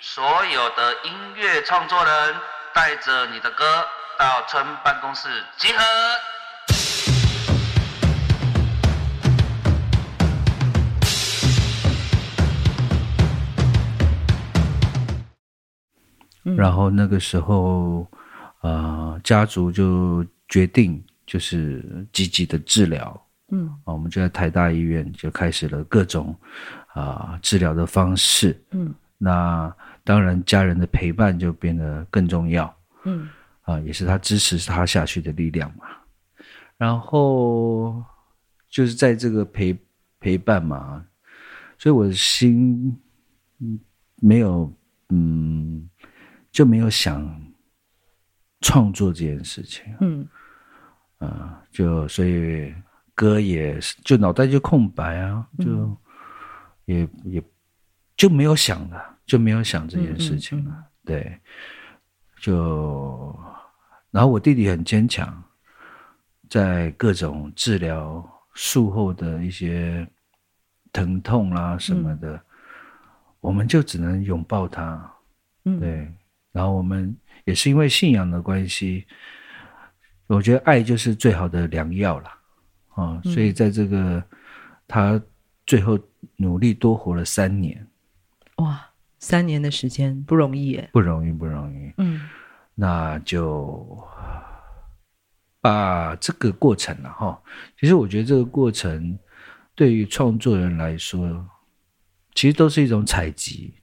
[0.00, 2.36] 所有的音乐创作人
[2.72, 3.86] 带着你的歌
[4.18, 5.82] 到村办公室集合。
[16.56, 18.06] 然后那个时候，
[18.66, 23.26] 呃，家族就决定就是积极的治疗。
[23.52, 26.36] 嗯，啊，我们就在台大医院就开始了各种
[26.88, 28.60] 啊、呃、治疗的方式。
[28.72, 28.92] 嗯。
[29.18, 29.74] 那
[30.04, 32.76] 当然，家人的陪伴就变得更重要。
[33.04, 33.28] 嗯，
[33.62, 35.86] 啊，也是他支持他下去的力量嘛。
[36.76, 38.04] 然后
[38.68, 39.74] 就是在这个陪
[40.20, 41.02] 陪伴嘛，
[41.78, 42.94] 所以我的心
[43.60, 43.78] 嗯
[44.16, 44.70] 没有
[45.08, 45.88] 嗯
[46.50, 47.24] 就没有想
[48.66, 49.84] 创作这件事情。
[50.00, 50.26] 嗯，
[51.18, 52.74] 啊，就所以
[53.14, 55.96] 歌也是就脑袋就空白啊，就
[56.86, 57.42] 也、嗯、也。
[58.16, 60.70] 就没有想了，就没有想这件事情了。
[60.70, 61.40] 嗯嗯嗯、对，
[62.40, 63.38] 就
[64.10, 65.44] 然后我弟弟很坚强，
[66.48, 70.08] 在各种治疗术后的一些
[70.94, 72.40] 疼痛啦什么的，嗯、
[73.40, 75.12] 我们就只能拥抱他。
[75.64, 76.10] 嗯，对。
[76.52, 77.14] 然后我们
[77.46, 79.06] 也是因为信仰的关系，
[80.26, 82.28] 我觉得爱就是最好的良药了。
[82.88, 84.22] 啊、嗯，所以在这个
[84.88, 85.20] 他
[85.64, 85.98] 最后
[86.36, 87.86] 努力多活了三年。
[88.56, 88.84] 哇，
[89.20, 91.92] 三年的时间不容易耶，不容易，不容易。
[91.98, 92.28] 嗯，
[92.74, 94.02] 那就
[95.60, 97.40] 把这个过程了哈。
[97.78, 99.16] 其实我觉得这个过程
[99.74, 101.46] 对于创作人来说，
[102.34, 103.74] 其实都是一种采集，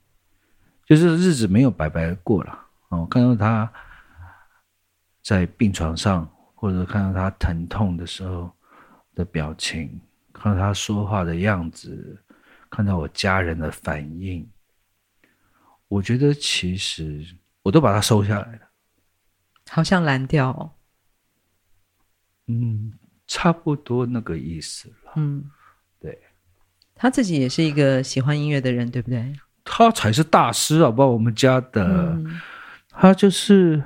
[0.85, 2.59] 就是日子没有白白过了。
[2.93, 3.71] 哦，看到他
[5.21, 8.51] 在病床上，或者看到他疼痛的时候
[9.15, 9.99] 的表情，
[10.31, 12.23] 看到他说话的样子，
[12.69, 14.47] 看到我家人的反应。
[15.87, 17.25] 我觉得其实
[17.61, 18.61] 我都把它收下来了，
[19.69, 20.71] 好像蓝调哦。
[22.47, 22.93] 嗯，
[23.25, 25.13] 差不多那个意思了。
[25.15, 25.49] 嗯，
[25.99, 26.21] 对。
[26.95, 29.33] 他自己也是一个喜欢音乐的人，对不对？
[29.63, 30.85] 他才是大师啊！
[30.85, 31.07] 好不好？
[31.07, 32.41] 我们家的，嗯、
[32.93, 33.81] 他就是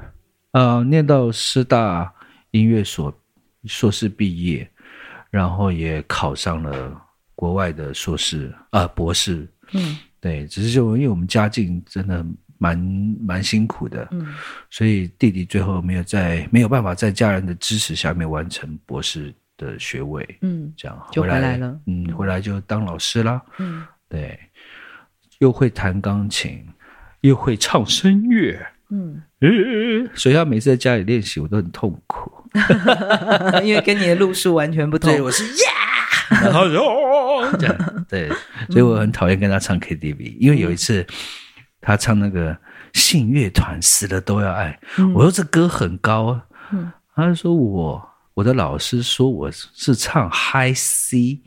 [0.52, 2.13] 呃，念到师大
[2.52, 3.13] 音乐所
[3.65, 4.70] 硕士毕业，
[5.30, 7.02] 然后也考上了
[7.36, 9.48] 国外的硕士啊、呃、博士。
[9.74, 9.98] 嗯。
[10.20, 12.26] 对，只是就因为我们家境真的
[12.58, 12.78] 蛮
[13.22, 14.34] 蛮辛苦的，嗯，
[14.67, 24.38] 所以弟弟最后没有在没有办法在家人的支持下面完成博士的学位，嗯，这样就回来了，嗯，回来就当老师啦，嗯，对，
[25.38, 26.67] 又会弹钢琴，
[27.22, 29.21] 又会唱声乐，嗯，
[30.13, 32.32] 所以他每次在家里练习，我都很痛苦，
[33.63, 35.71] 因为跟你的路数完全不同，对，我是呀。
[36.30, 38.28] 然后就这样，对，
[38.69, 41.06] 所以我很讨厌跟他唱 KTV，因为有一次
[41.80, 42.58] 他唱那个
[42.93, 44.78] 信乐团死了都要爱，
[45.15, 46.38] 我说这歌很高，
[47.15, 51.39] 他就说我我的老师说我是唱 High C，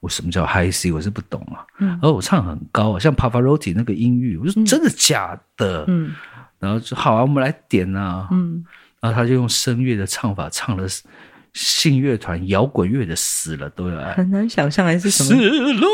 [0.00, 5.86] 我什么叫 High C，我是不懂啊，然后我唱很高，像 Pavarotti 那个音域，我说真的假的？
[5.88, 6.14] 嗯，
[6.58, 8.64] 然后说好啊，我们来点啊，嗯，
[9.00, 10.86] 然后他就用声乐的唱法唱了。
[11.58, 15.40] 信乐团摇滚乐的死了都要爱，很难想象还是什么死了
[15.80, 15.86] 都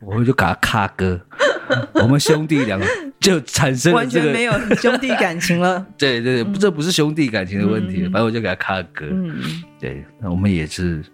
[0.00, 1.20] 要，我就给他卡歌。
[1.92, 2.86] 我们兄弟两个
[3.20, 5.86] 就产生了、这个、完全没有兄弟感情了。
[5.98, 9.04] 对对对，这不是兄弟感情的问题，嗯、反正我就给他卡歌。
[9.10, 9.38] 嗯，
[9.78, 11.04] 对，那我们也是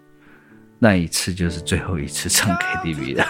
[0.79, 3.27] 那一次就是最后一次唱 KTV 的。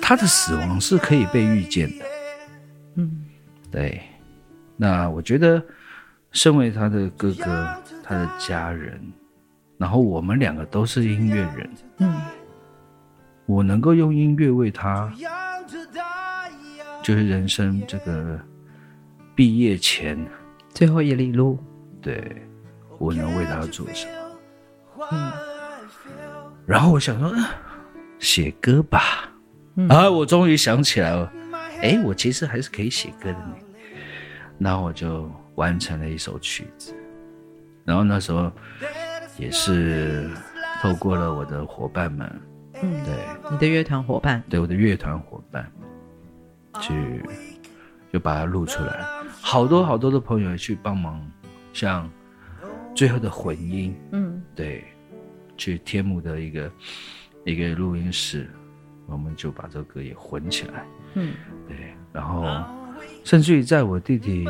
[0.00, 2.04] 他的死亡是可以被预见的。
[2.96, 3.24] 嗯，
[3.70, 4.00] 对。
[4.76, 5.62] 那我觉得，
[6.32, 9.00] 身为他的哥哥，他的家人。
[9.76, 12.20] 然后我们两个都是音乐人，嗯，
[13.46, 15.10] 我能够用音乐为他，
[17.02, 18.38] 就是人生这个
[19.34, 20.22] 毕业前
[20.74, 21.58] 最后一里路，
[22.02, 22.46] 对，
[22.98, 24.06] 我能为他做什
[24.98, 25.08] 么？
[25.12, 25.32] 嗯，
[26.70, 27.34] 然后我想说，
[28.20, 29.28] 写歌吧，
[29.74, 31.32] 嗯、啊，我终于想起来了，
[31.82, 33.54] 哎，我其实还是可以写歌的呢，
[34.58, 36.94] 然后我就完成了一首曲子，
[37.84, 38.50] 然后那时候。
[39.38, 40.28] 也是
[40.82, 42.30] 透过了我的伙伴们，
[42.82, 43.14] 嗯，对，
[43.50, 45.66] 你的乐团伙伴，对，我的乐团伙伴，
[46.78, 47.24] 去
[48.12, 49.02] 就把它录出来，
[49.40, 51.26] 好多好多的朋友去帮忙，
[51.72, 52.10] 像
[52.94, 54.84] 最后的混音，嗯，对，
[55.60, 56.72] 去天幕的一个
[57.44, 58.48] 一个录音室，
[59.06, 61.34] 我们就把这个歌也混起来，嗯，
[61.68, 62.44] 对，然后
[63.24, 64.46] 甚至于在我弟弟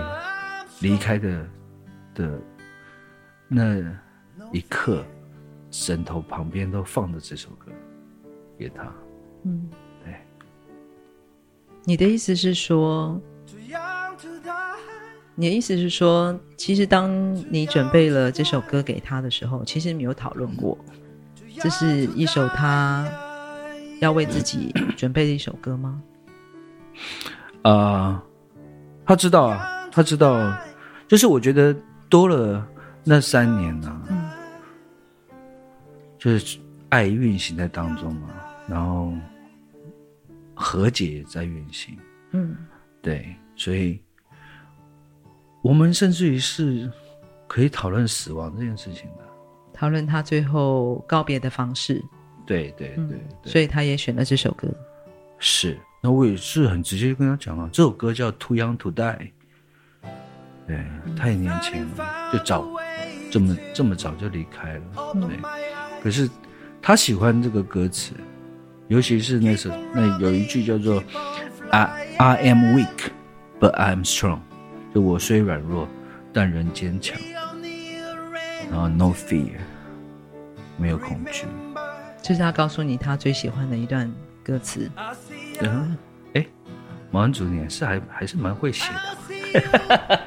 [0.80, 1.48] 离开的
[2.14, 2.40] 的
[3.48, 3.82] 那。
[4.52, 5.04] 一刻，
[5.70, 7.70] 枕头旁边都放着这首歌，
[8.58, 8.92] 给他。
[9.44, 9.68] 嗯，
[10.02, 10.14] 对。
[11.84, 13.20] 你的意思是说，
[15.36, 20.76] 你的意思是说，其实当你准备了这首歌给他的时候，其实没有讨论过，
[21.62, 23.06] 这是一首他
[24.00, 26.02] 要为自己 准备的一首歌吗？
[27.62, 28.22] 啊、呃，
[29.04, 30.56] 他知道啊，他知道，
[31.06, 31.76] 就是我觉得
[32.08, 32.66] 多了
[33.04, 34.02] 那三年呢、啊。
[34.08, 34.30] 嗯
[36.18, 36.58] 就是
[36.90, 38.28] 爱运行在当中嘛，
[38.68, 39.10] 然后
[40.54, 41.96] 和解也在运行，
[42.32, 42.54] 嗯，
[43.00, 43.98] 对，所以
[45.62, 46.92] 我们甚至于是
[47.46, 49.24] 可以讨论死亡这件事情的，
[49.80, 52.04] 讨论他最后告别的方式，
[52.44, 54.68] 对对对，对，嗯，所以他也选了这首歌，
[55.38, 59.16] 是，那我也是很直接跟他讲啊，这首歌叫《Too Young to Die》，
[60.66, 60.84] 对，
[61.16, 62.68] 太年轻了，就早
[63.30, 65.40] 这么这么早就离开了，对。
[66.02, 66.28] 可是，
[66.82, 68.12] 他喜欢这个歌词，
[68.88, 71.02] 尤其是那首那有一句叫做
[71.70, 73.08] “I I am weak,
[73.58, 74.40] but I am strong”，
[74.94, 75.88] 就我虽软弱，
[76.34, 77.18] 但仍坚强。
[78.70, 79.50] 然后 “No fear”，
[80.76, 81.46] 没有恐惧。
[82.22, 84.10] 这是他告诉你他最喜欢的一段
[84.42, 84.90] 歌词。
[85.60, 85.96] 嗯，
[86.34, 86.46] 哎，
[87.10, 88.84] 毛恩主，你是还还是蛮会写
[89.52, 90.20] 的。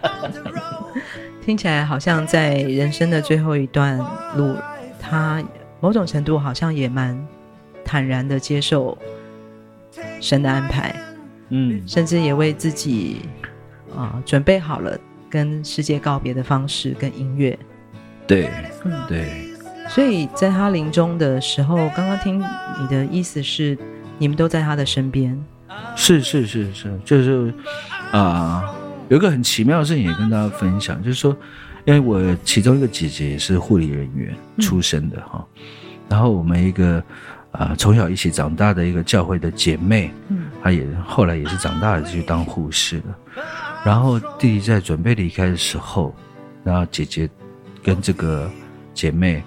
[1.41, 3.97] 听起来好像在人生的最后一段
[4.35, 4.55] 路，
[4.99, 5.43] 他。
[5.81, 7.27] 某种程度好像也蛮
[7.83, 8.97] 坦然的接受
[10.21, 10.95] 神的安排，
[11.49, 13.23] 嗯，甚至也为自己
[13.93, 14.97] 啊、呃、准备好了
[15.29, 17.59] 跟世界告别的方式跟音乐，
[18.27, 18.49] 对，
[18.83, 19.49] 嗯，对。
[19.87, 23.77] 所以在他临终的时候，刚刚听你的意思是，
[24.17, 25.37] 你们都在他的身边，
[25.95, 27.53] 是是是是，就是
[28.11, 28.75] 啊、呃，
[29.09, 31.35] 有一个很奇妙的事情也跟大家分享，就是说。
[31.85, 35.61] 因为我其中一个姐姐也是护理人员出身的哈、嗯，
[36.07, 36.97] 然后我们一个
[37.51, 43.43] 啊、呃、从小一起长大的一个教会的姐妹，嗯，她也后来也是长大了就去当护士了。
[43.83, 46.15] 然后弟弟在准备离开的时候，
[46.63, 47.29] 然后姐姐
[47.83, 48.49] 跟这个
[48.93, 49.43] 姐妹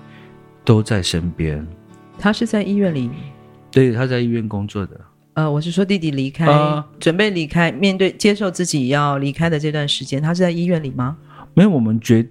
[0.65, 1.67] 都在身边。
[2.19, 3.11] 她是在医院里？
[3.71, 5.01] 对，她在医院工作的。
[5.35, 11.17] 呃，我是说弟弟离开，呃、准备离开，面对接受自己要离开的这段时间，她是在医院里吗？
[11.53, 12.27] 没有，我们觉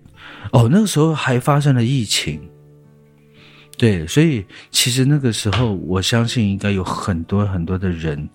[0.52, 2.42] 哦，那个时候还发生了疫情，
[3.78, 8.28] 对，所以其实那个时候，我相信应该有很多很多的人，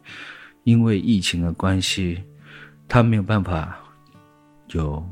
[0.64, 2.22] 因为疫情的关系，
[2.88, 3.76] 他没有办法
[4.72, 5.04] 有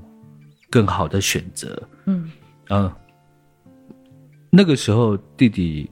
[0.71, 1.81] 更好的选择。
[2.07, 2.31] 嗯，
[2.69, 2.97] 啊，
[4.51, 5.91] 那个时候弟弟，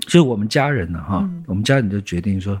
[0.00, 2.60] 就是我们家人呢，哈、嗯，我们家人就决定说，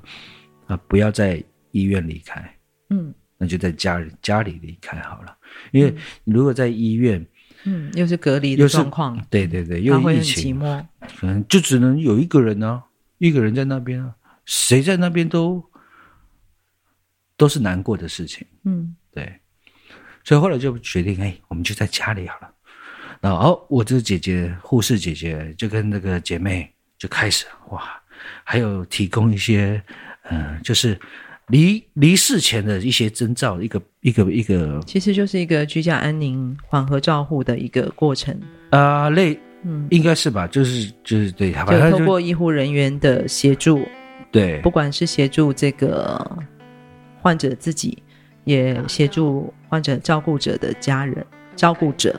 [0.66, 2.58] 啊，不要在医院离开，
[2.90, 5.36] 嗯，那就在家里家里离开好了。
[5.70, 5.94] 因为
[6.24, 7.24] 如果在医院，
[7.64, 10.58] 嗯，又是隔离的状况，对对对，又疫情，
[11.18, 12.84] 可能就只能有一个人呢、啊，
[13.18, 14.14] 一个人在那边啊，
[14.44, 15.64] 谁在那边都
[17.36, 19.40] 都是难过的事情，嗯，对，
[20.24, 22.52] 所以后来就决定，哎，我们就在家里好了。
[23.20, 27.82] 然后，哦，我这个姐姐，护士姐姐，就跟那个姐妹就开始哇，
[28.44, 29.82] 还有提供一些，
[30.30, 30.98] 嗯、呃，就是。
[31.50, 38.34] 离离世前的一些征兆，一个一个一个，其实就是一个居家安宁、缓和照护的一个过程。
[38.70, 43.86] 啊、呃，类嗯，应该是吧，就是就是对，就通过医护人员的协助，
[44.32, 46.20] 对，不管是协助这个
[47.22, 48.02] 患者自己，
[48.42, 52.18] 也协助患者照顾者的家人，照顾者，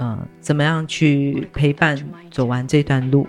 [0.00, 1.94] 呃，怎么样去陪伴
[2.30, 3.28] 走完这段路。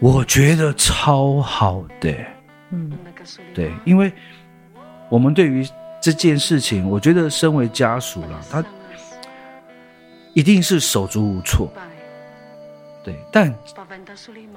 [0.00, 2.10] 我觉得超好的，
[2.70, 2.90] 嗯，
[3.52, 4.10] 对，因为
[5.10, 5.62] 我们对于
[6.00, 8.64] 这件事情，我觉得身为家属了，他
[10.32, 11.70] 一定是手足无措，
[13.04, 13.54] 对，但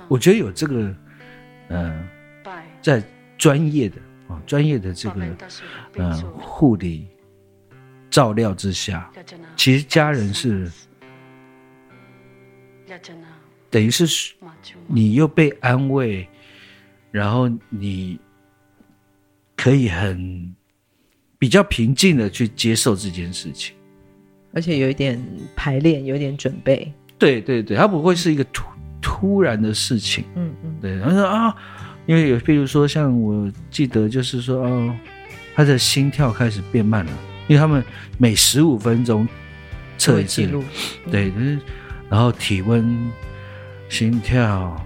[0.07, 0.75] 我觉得有这个，
[1.67, 2.07] 嗯、
[2.43, 3.03] 呃，在
[3.37, 5.25] 专业的啊，专业的这个，
[5.95, 7.07] 嗯、呃，护理
[8.09, 9.11] 照料之下，
[9.55, 10.71] 其实家人是。
[13.69, 14.33] 等于是
[14.87, 16.25] 你又被安慰，
[17.11, 18.17] 然后你
[19.57, 20.55] 可以很
[21.37, 23.75] 比较平静的去接受这件事情，
[24.53, 25.21] 而且有一点
[25.57, 26.89] 排练，有一点准备。
[27.19, 28.63] 对对对，它不会是一个突
[29.01, 30.23] 突然的事情。
[30.35, 30.95] 嗯嗯，对。
[30.95, 31.53] 然后说啊，
[32.05, 34.95] 因为有，比如说像我记得就是说，哦，
[35.55, 37.11] 他的心跳开始变慢了，
[37.47, 37.83] 因为他们
[38.17, 39.27] 每十五分钟
[39.97, 40.47] 测一次。
[41.11, 41.59] 对，就是
[42.09, 43.11] 然后体温。
[43.87, 44.83] 心跳、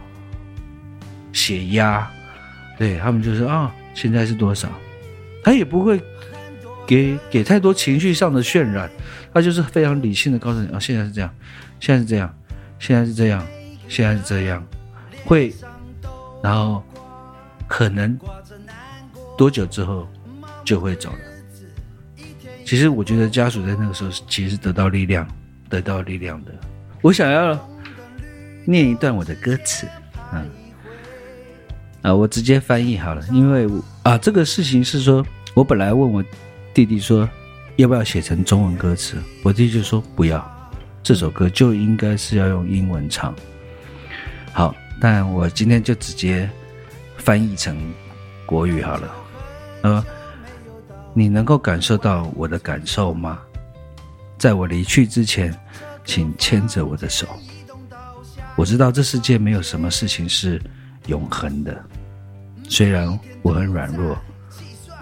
[1.31, 2.05] 血压，
[2.77, 4.67] 对他们就是啊，现在是多少？
[5.41, 5.99] 他也不会
[6.85, 8.91] 给给太多情绪上的渲染，
[9.33, 11.33] 他就是非常理性的告诉你啊，现在是这样，
[11.79, 12.35] 现在是这样，
[12.77, 13.47] 现在是这样，
[13.87, 14.61] 现在是这样，
[15.23, 15.53] 会，
[16.43, 16.83] 然后
[17.69, 18.19] 可能
[19.37, 20.05] 多久之后
[20.65, 22.25] 就会走了。
[22.65, 25.25] 其实我觉得家属在那个时候其实是得到力量，
[25.69, 26.51] 得到力量的。
[27.01, 27.57] 我想要。
[28.65, 29.87] 念一段我的歌词，
[30.31, 30.45] 嗯，
[32.03, 33.67] 啊，我直接翻译好了，因为
[34.03, 36.23] 啊，这个事情是说，我本来问我
[36.71, 37.27] 弟弟说，
[37.77, 43.33] 要不要写成中文歌词，我弟弟就说不要，这首歌就应该是要用英文唱。
[44.53, 46.47] 好，但我今天就直接
[47.29, 47.77] 翻译成
[48.43, 49.15] 国语好了。
[49.83, 50.03] 呃，
[51.13, 53.37] 你能够感受到我的感受吗？
[54.39, 55.55] 在我离去之前，
[56.03, 57.27] 请牵着我的手。
[58.55, 60.59] 我知道这世界没有什么事情是
[61.05, 61.79] 永恒的，
[62.67, 63.07] 虽然
[63.43, 64.17] 我很软弱，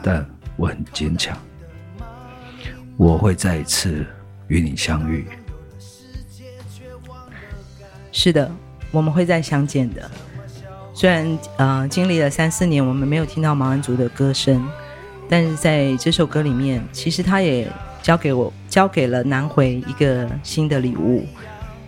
[0.04, 1.38] 但我很坚强。
[2.98, 4.06] 我会再一次
[4.50, 5.26] 与你相遇。
[8.12, 8.52] 是的，
[8.92, 10.12] 我们会再相见的。
[10.98, 14.68] 虽然呃经历了三四年，我们没有听到毛恩竹的歌声，
[15.30, 17.72] 但是在这首歌里面，其实他也
[18.02, 21.24] 交给我，交给了南回一个新的礼物。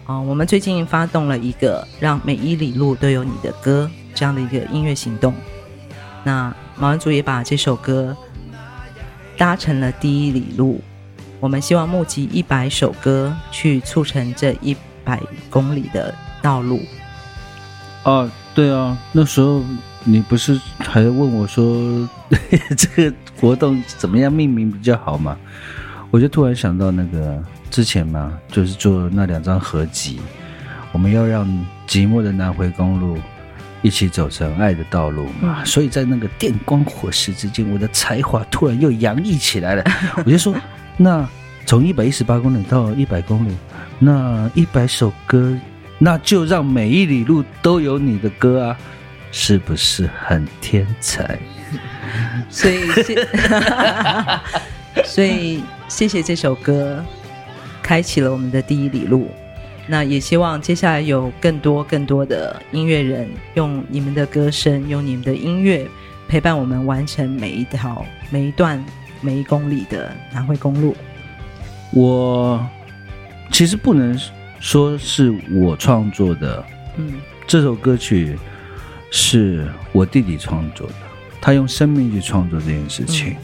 [0.06, 5.34] 哦，我们最近发动了一个“让每一里路都有你的歌”这样的一个音乐行动。
[6.24, 8.16] 那毛恩竹也把这首歌
[9.40, 10.80] 搭成了第一里路。
[11.40, 16.80] 我们希望募集一百首歌，去促成这一百公里的道路。
[18.04, 18.30] 哦，
[18.60, 19.64] 对啊，那时候
[20.04, 22.06] 你不是还问我说
[22.76, 25.38] 这个活动怎么样命名比较好吗？
[26.12, 27.42] 我就突然想到那个。
[27.72, 30.20] 之前嘛，就是做那两张合集，
[30.92, 31.48] 我们要让
[31.88, 33.16] 寂寞的南回公路
[33.84, 35.58] 一起走成爱的道路嘛。
[35.60, 39.84] 嗯、所以在那个电光火石之间，我的才华突然又洋溢起来了。
[40.26, 40.56] 我就说，
[40.98, 41.26] 那
[41.68, 43.56] 从一百一十八公里到一百公里，
[44.00, 45.56] 那一百首歌，
[46.00, 48.78] 那就让每一里路都有你的歌啊，
[49.32, 51.38] 是不是很天才？
[52.50, 52.88] 所以，
[55.06, 57.06] 所以谢谢这首歌。
[57.82, 59.32] 开启了我们的第一里路，
[59.88, 65.88] 那也希望接下来有更多更多的音乐人用你们的歌声，用你们的音乐
[66.28, 68.84] 陪伴我们完成每一条、每一段、
[69.22, 70.96] 每一公里的南回公路。
[71.92, 72.64] 我
[73.52, 74.16] 其实不能
[74.60, 76.66] 说是我创作的，
[76.98, 77.14] 嗯，
[77.48, 78.38] 这首歌曲
[79.12, 80.94] 是我弟弟创作的，
[81.42, 83.36] 他用生命去创作这件事情，嗯，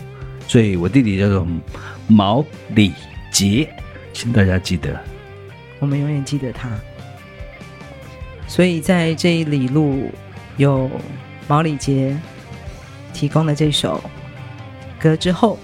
[0.48, 1.48] 所以我弟弟叫做
[2.08, 2.46] 毛
[2.76, 2.94] 礼
[3.32, 3.70] 杰。
[4.14, 4.98] 请大家记得，
[5.80, 6.70] 我们永远记得他。
[8.48, 10.10] 所以在这一里路，
[10.56, 10.90] 有
[11.50, 12.18] 毛礼杰
[13.14, 14.02] 提供的这首
[14.98, 15.60] 歌之后，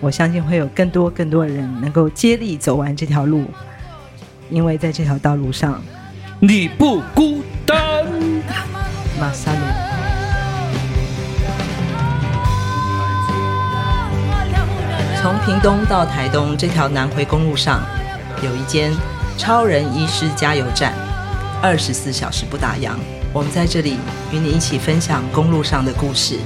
[0.00, 3.44] 我相信会有更多更多的人能够接力走完这条路，
[4.48, 5.82] 因为在这条道路上，
[6.38, 8.04] 你不孤单。
[9.18, 9.58] 马萨鲁。
[15.20, 17.82] 从屏东到台东这条南回公路上，
[18.42, 18.92] 有一间
[19.36, 20.92] 超人医师加油站，
[21.60, 22.90] 二十四小时不打烊。
[23.32, 23.98] 我们在这里
[24.30, 26.38] 与你一起分享公路上的故事。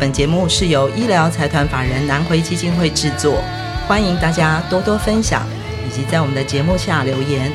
[0.00, 3.42] 本节目是由医疗财团法人南回基金会制作，
[3.86, 5.42] 欢迎大家多多分享，
[5.86, 7.50] 以及在我们的节目下留言，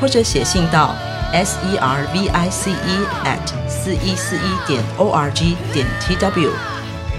[0.00, 0.94] 或者写信到
[1.32, 6.50] s e r v i c e at 四一四一点 o r g 点 t w，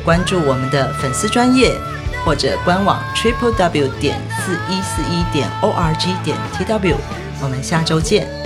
[0.03, 1.72] 关注我们的粉丝专业
[2.24, 6.95] 或者官网 triple w 点四一四一点 o r g 点 t w，
[7.41, 8.44] 我们下周见。